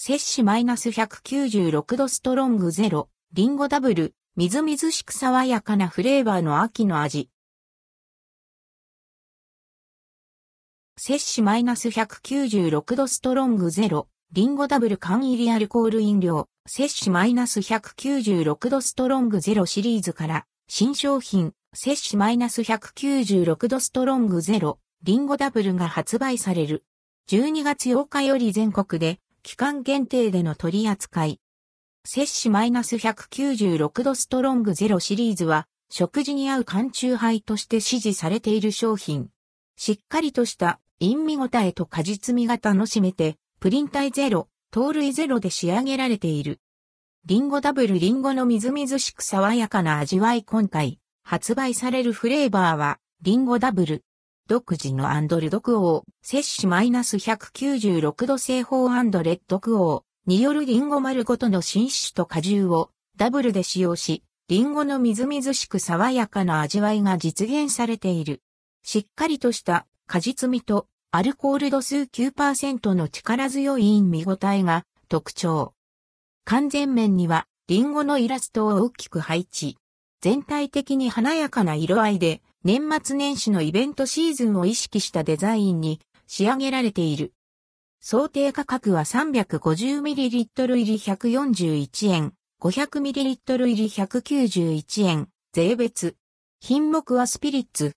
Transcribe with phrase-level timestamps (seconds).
[0.00, 7.30] 摂氏マイナス196度ストロングゼロ、リンゴダブル、みずみずしく爽やかなフレーバーの秋の味。
[10.96, 19.66] 摂氏マイナス196度ストロングゼロ、リンゴダブル缶入りアルコール飲料、摂氏マイナス196度ストロングゼロ。
[19.66, 26.84] シリーズから、新商品、摂氏マイナス196度ストロングゼロ、リンゴダブルが発売される。
[27.30, 31.40] 12月8日より全国で、期間限定での取り扱い。
[32.04, 39.30] 摂氏マイナス196度ストロングゼロシリーズは、食事に合う缶中杯として支持されている商品。
[39.74, 46.60] しっかりとした陰味ごたえと果実味が楽しめて、プリン体ゼロ、糖類ゼロで仕上げられている。
[47.24, 54.04] リンゴダブルリンゴのみずみずしく爽やかな味わい今回、発売されるフレーバーは、リンゴダブル。
[54.48, 68.40] 独自のアンドルドクオー、摂氏マイナス196度製法アンドレッドクオーによるリンゴ丸ごとの浸漬酒と果汁をダブルで使用し、リンゴのみずみずしく爽やかな味わいが実現されている。
[68.82, 75.74] しっかりとした果実味とアルコール度数9%の力強い見応えが特徴。
[76.46, 79.76] 缶全面にはリンゴのイラストを大きく配置。
[80.22, 87.32] 全体的に華やかな色合いで年末年始のイベントシーズンを意識したデザインに仕上げられている。
[88.00, 96.16] 想定価格は 350ml 入り141円、500ml 入り191円、税別。
[96.60, 97.92] 品目はスピリッツ。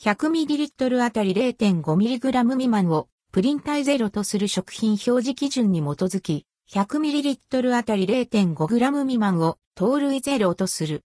[0.00, 10.96] 100ml あたり 0.5mg 未満をプリン体ゼロとする食品表示基準に基づき、100ml あたり 0.5g 未満を糖類ゼロとする。